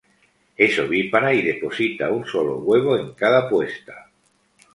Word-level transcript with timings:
Es 0.57 0.79
ovípara 0.79 1.31
y 1.31 1.43
deposita 1.43 2.09
un 2.09 2.25
solo 2.25 2.57
huevo 2.57 2.97
en 2.97 3.13
cada 3.13 3.47
puesta. 3.47 4.09